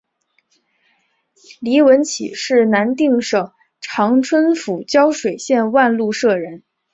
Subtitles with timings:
[1.59, 3.51] 黎文敔是南定省
[3.81, 6.63] 春长府胶水县万禄社人。